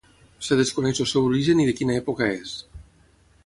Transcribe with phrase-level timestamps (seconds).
[0.45, 2.59] Es desconeix el seu origen i de quina època és.